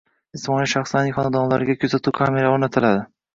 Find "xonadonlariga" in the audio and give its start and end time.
1.17-1.77